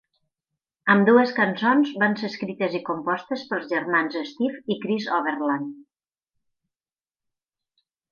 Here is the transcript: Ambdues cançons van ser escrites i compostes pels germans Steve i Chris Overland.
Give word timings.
Ambdues 0.91 1.33
cançons 1.39 1.91
van 2.03 2.15
ser 2.21 2.29
escrites 2.31 2.77
i 2.79 2.81
compostes 2.87 3.43
pels 3.51 3.67
germans 3.73 4.17
Steve 4.31 4.63
i 4.77 4.79
Chris 4.87 5.11
Overland. 5.19 5.69